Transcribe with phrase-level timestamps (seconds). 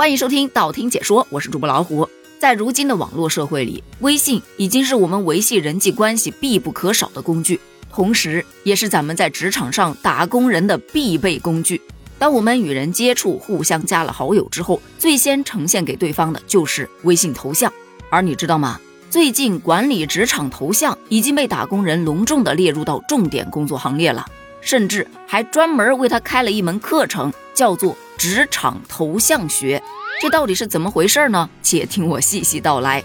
[0.00, 2.08] 欢迎收听道听解说，我是主播老虎。
[2.38, 7.60] 在如今的网络社会里，微信已经是我们维系人际关系必不可少的工具，
[7.92, 11.78] 同时也是咱们在职场上打工人的必备工具。
[12.18, 17.70] 当我们与人接触，互相加了好友之后，最先呈现给对方的就是微信头像。
[18.08, 18.80] 而你知道吗？
[19.10, 24.24] 最近管理职场头像已经被打工人隆重的列入到重点工作行列了，
[24.60, 27.96] 甚至还专门为他开了一门课程，叫做。
[28.18, 29.82] 职场头像学，
[30.20, 31.48] 这到底是怎么回事呢？
[31.62, 33.02] 且听我细细道来。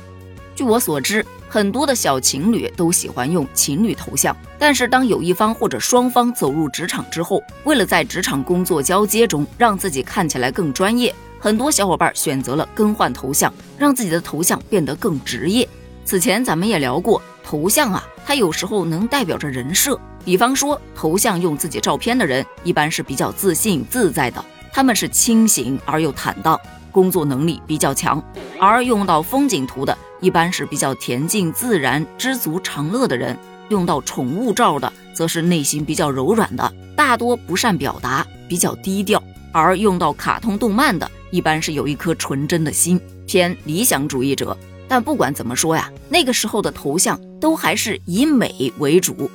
[0.54, 15.66] 据我所知，很多的小情侣都喜欢用情侣头像，但是当有一方或者双方走入职场之后，为了在职场工作交接中让自己看起来更专业，很多小伙伴选择了更换头像，让自己的头像变得更职业。
[16.04, 19.98] 此前咱们也聊过，头像啊，它有时候能代表着人设。
[20.26, 24.44] 比方说，头像用自己照片的人，一般是比较自信自在的。
[24.74, 26.60] 他们是清醒而又坦荡，
[26.92, 28.20] 工作能力比较强；
[28.60, 33.36] 而用到风景图的，一般是比较恬静自然、知足常乐的人；
[33.70, 39.20] 用到宠物照的，则是内心比较柔软的，大多不善表达，比较低调；
[39.54, 44.58] 而用到卡通动漫的，一般是有一颗纯真的心，偏理想主义者。
[44.88, 49.30] 但不管怎么说呀，那个时候的头像都还是以美为主。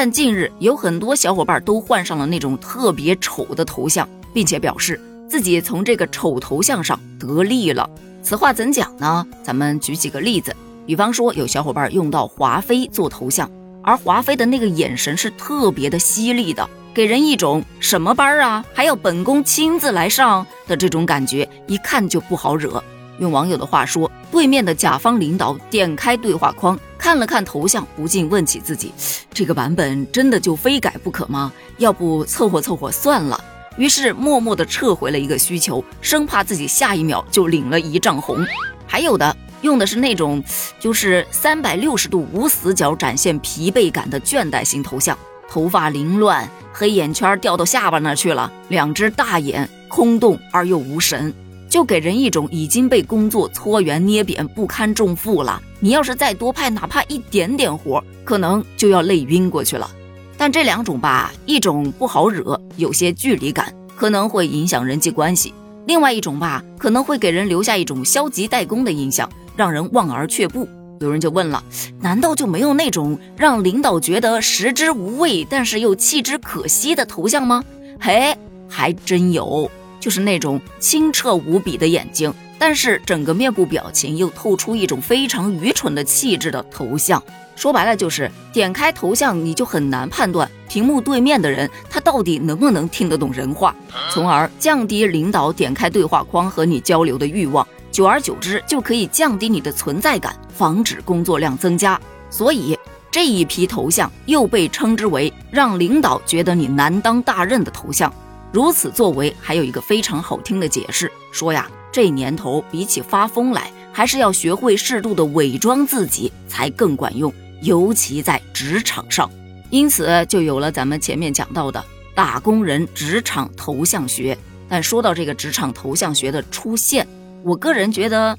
[0.00, 4.08] 但近日有很多小伙伴都换上了那种特别丑的头像。
[4.32, 7.90] 并且表示自己从这个丑头像上得利了。
[8.22, 9.26] 此话怎讲呢？
[9.42, 10.54] 咱们举几个例子。
[10.86, 13.50] 比方说，有小伙伴用到华妃做头像，
[13.82, 22.80] 而华妃的那个眼神是特别的犀利的，给人一种什么班啊，还要本宫亲自来上的这种感觉，一看就不好惹。
[23.18, 28.92] 用网友的话说，对面的甲方领导点开对话框，看了看头像，不禁问起自己：
[29.32, 31.52] 这个版本真的就非改不可吗？
[31.78, 33.42] 要不凑合凑合算了。
[33.76, 38.44] 于是默默地撤回了一个需求，生怕自己下一秒就领了一丈红。
[38.86, 40.42] 还有的用的是那种，
[40.80, 45.16] 就是三百六十度无死角展现疲惫感的倦怠型头像，
[45.48, 51.32] 头发凌乱，黑眼圈掉到下巴那去了，两只大眼空洞而又无神，
[51.68, 55.62] 就给人一种已经被工作搓圆捏扁，不堪重负了。
[55.80, 59.90] 你要是再多派哪怕一点点活，可能就要累晕过去了。
[60.36, 65.52] 但这两种吧，一种不好惹，有些距离感，可能会影响人际关系；
[65.86, 70.68] 另外一种吧，可能会给人留下一种消极怠工的印象，让人望而却步。
[71.00, 71.62] 有人就问了，
[72.00, 77.62] 难道就没有那种让领导觉得食之无味，但是又弃之可惜的头像吗？
[78.00, 78.36] 嘿，
[78.68, 87.22] 还真有，就是那种清澈无比的眼睛，但是整个面部表情又透出一种非常愚蠢的气质的头像。
[87.56, 93.74] 说白了就是点开头像，你就很难判断屏幕对面的人他到底能不能听得懂人话，
[94.12, 97.66] 从而降低领导点开对话框和你交流的欲望。
[97.90, 102.00] 久而久之，就可以降低你的存在感，防止工作量增加。
[102.30, 102.78] 所以
[103.10, 108.12] 这一批头像又被称之为让领导觉得你难当大任的头像。
[108.52, 117.32] 如此作为，还有一个非常好听的解释，说呀，这年头比起发疯来，还是要学会适度的伪装自己才更管用。
[117.60, 119.30] 尤其在职场上，
[119.68, 124.36] 因此就有了咱们前面讲到的打工人职场头像学。
[124.68, 127.06] 但说到这个职场头像学的出现，
[127.42, 128.38] 我个人觉得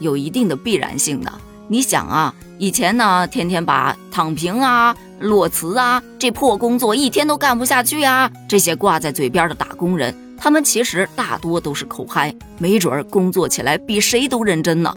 [0.00, 1.32] 有一定的必然性的。
[1.68, 14.92] 你想啊，以前呢，天天把躺平啊、裸辞啊、这破工作一天都干不下去啊，这些挂在嘴边的打工人，他们其实大多都是口嗨，没准儿工作起来比谁都认真呢。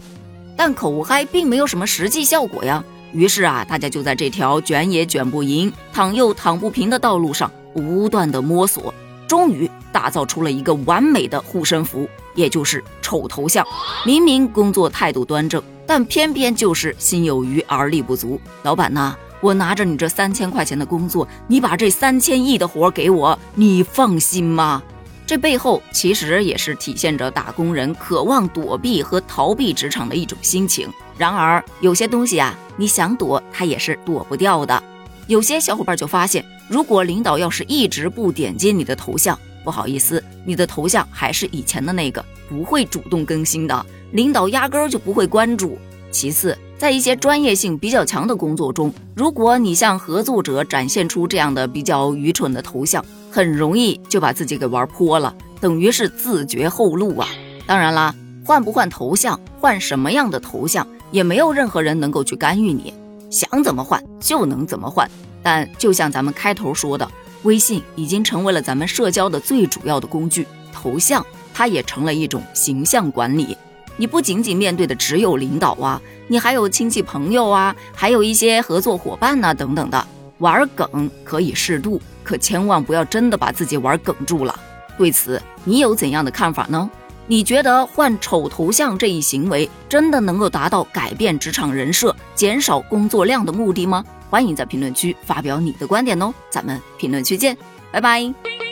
[0.57, 2.83] 但口嗨并没有什么实际效果呀。
[3.13, 8.91] 于是啊，大家就在这条卷也卷不赢、躺又躺不平的道路上不断的摸索，
[9.27, 13.63] 终于打造出了一个完美的护身符，也就是丑头像。
[14.03, 15.61] 明明工作态度端正，
[15.93, 18.39] 但偏偏就是心有余而力不足。
[18.63, 24.81] 老板呐，我拿着你这三千块钱的工作，你把这三千亿的活给我，你放心吗？
[25.27, 30.87] 这背后其实也是体现着打工人渴望躲避和逃避职场的一种心情。
[31.17, 34.81] 然而，有些东西啊，你想躲，它也是躲不掉的。
[35.27, 45.77] 有些小伙伴就发现，如果领导要是一直不点击你的头像，不好意思，你的头像还是以前的那个，不会主动更新的，领导压根儿就不会关注。
[46.11, 57.29] 其次，在一些专业性比较强的工作中，如果你向合作者展现出这样的比较愚蠢的头像，很容易就把自己给玩泼了，等于是自绝后路啊。
[57.65, 58.13] 当然啦，
[58.45, 62.93] 换不换头像，换什么样的头像，也没有任何人能够去干预你，
[63.29, 65.09] 想怎么换就能怎么换。
[65.41, 67.09] 但就像咱们开头说的，
[67.43, 73.57] 微信已经成为了咱们社交的最主要的工具，头像它也成了一种形象管理。
[73.97, 80.07] 你不仅仅面对的只有领导啊，你还有亲戚朋友啊，还有一些合作伙伴呐等等的。
[80.39, 84.59] 玩梗可以适度，可千万不要真的把自己玩梗住了。
[84.97, 86.89] 对此，你有怎样的看法呢？
[87.27, 94.03] 你觉得换丑头像这一行为真的能够达到改变职场人设、减少工作量的目的吗？
[94.31, 97.55] 欢迎在评论区发表你的观点哦，咱们评论区见，
[97.91, 98.70] 拜拜。